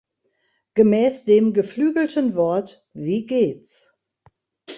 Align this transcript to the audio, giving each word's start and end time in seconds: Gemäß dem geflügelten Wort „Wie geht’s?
Gemäß 0.73 1.25
dem 1.25 1.53
geflügelten 1.53 2.33
Wort 2.33 2.83
„Wie 2.95 3.27
geht’s? 3.27 3.93